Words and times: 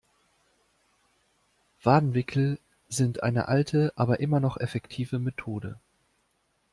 Wadenwickel 1.83 2.57
sind 2.89 3.21
eine 3.21 3.47
alte 3.49 3.93
aber 3.95 4.19
immer 4.19 4.39
noch 4.39 4.57
effektive 4.59 5.19
Methode. 5.19 5.77